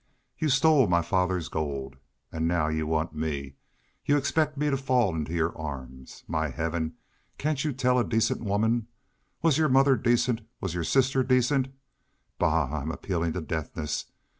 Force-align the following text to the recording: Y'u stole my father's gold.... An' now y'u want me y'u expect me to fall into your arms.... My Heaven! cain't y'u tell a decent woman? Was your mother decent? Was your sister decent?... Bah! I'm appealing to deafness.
Y'u 0.39 0.49
stole 0.49 0.87
my 0.87 1.03
father's 1.03 1.47
gold.... 1.47 1.95
An' 2.31 2.47
now 2.47 2.69
y'u 2.69 2.87
want 2.87 3.13
me 3.13 3.53
y'u 4.03 4.17
expect 4.17 4.57
me 4.57 4.71
to 4.71 4.75
fall 4.75 5.15
into 5.15 5.31
your 5.31 5.55
arms.... 5.55 6.23
My 6.27 6.49
Heaven! 6.49 6.95
cain't 7.37 7.63
y'u 7.63 7.71
tell 7.71 7.99
a 7.99 8.03
decent 8.03 8.41
woman? 8.41 8.87
Was 9.43 9.59
your 9.59 9.69
mother 9.69 9.95
decent? 9.95 10.41
Was 10.59 10.73
your 10.73 10.85
sister 10.85 11.21
decent?... 11.21 11.67
Bah! 12.39 12.69
I'm 12.79 12.91
appealing 12.91 13.33
to 13.33 13.41
deafness. 13.41 14.05